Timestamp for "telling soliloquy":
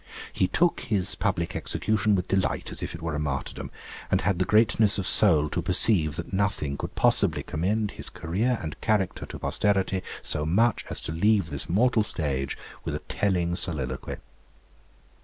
13.09-14.15